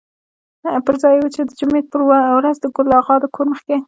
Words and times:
پر 0.85 0.95
ځای 1.01 1.15
و 1.19 1.33
چې 1.35 1.41
د 1.45 1.51
جمعې 1.59 1.81
په 1.91 1.97
ورځ 2.37 2.55
د 2.59 2.65
ګل 2.75 2.87
اغا 2.99 3.15
د 3.21 3.25
کور 3.35 3.45
مخکې. 3.53 3.77